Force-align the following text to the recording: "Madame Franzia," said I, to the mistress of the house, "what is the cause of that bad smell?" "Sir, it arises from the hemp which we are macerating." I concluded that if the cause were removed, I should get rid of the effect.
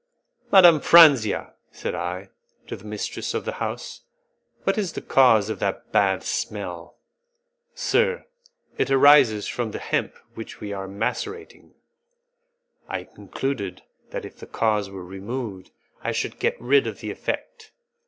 "Madame 0.51 0.79
Franzia," 0.81 1.53
said 1.71 1.93
I, 1.93 2.29
to 2.65 2.75
the 2.75 2.85
mistress 2.87 3.35
of 3.35 3.45
the 3.45 3.51
house, 3.61 4.01
"what 4.63 4.75
is 4.75 4.93
the 4.93 5.01
cause 5.03 5.47
of 5.47 5.59
that 5.59 5.91
bad 5.91 6.23
smell?" 6.23 6.97
"Sir, 7.75 8.25
it 8.79 8.89
arises 8.89 9.47
from 9.47 9.69
the 9.69 9.77
hemp 9.77 10.15
which 10.33 10.59
we 10.59 10.73
are 10.73 10.87
macerating." 10.87 11.75
I 12.89 13.03
concluded 13.03 13.83
that 14.09 14.25
if 14.25 14.37
the 14.37 14.47
cause 14.47 14.89
were 14.89 15.05
removed, 15.05 15.69
I 16.03 16.13
should 16.13 16.39
get 16.39 16.59
rid 16.59 16.87
of 16.87 17.01
the 17.01 17.11
effect. 17.11 17.71